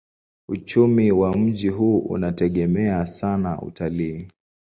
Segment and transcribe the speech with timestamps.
[0.47, 4.27] Uchumi wa mji huu unategemea sana utalii.